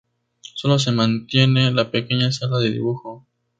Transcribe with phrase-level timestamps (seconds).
[0.55, 3.23] Sólo se mantiene la pequeña sala de dibujo.